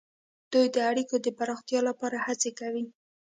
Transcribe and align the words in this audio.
دوی 0.51 0.65
د 0.75 0.77
اړیکو 0.89 1.15
د 1.25 1.27
پراختیا 1.37 1.79
لپاره 1.89 2.17
هڅې 2.25 2.51
کوي 2.59 2.85